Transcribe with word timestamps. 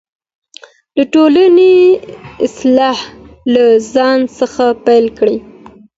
د 0.95 0.97
ټولني 1.13 1.75
اصلاح 2.45 2.99
له 3.53 3.63
ځان 3.93 4.19
څخه 4.37 4.65
پیل 4.85 5.05
کړئ. 5.17 5.37